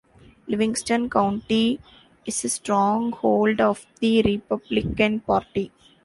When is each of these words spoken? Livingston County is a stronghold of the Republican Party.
Livingston 0.47 1.11
County 1.11 1.79
is 2.25 2.43
a 2.43 2.49
stronghold 2.49 3.61
of 3.61 3.85
the 3.99 4.23
Republican 4.23 5.19
Party. 5.19 5.71